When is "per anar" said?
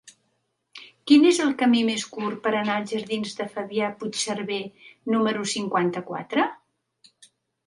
2.47-2.77